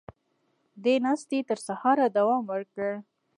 [0.83, 2.89] دې ناستې تر سهاره دوام وکړ.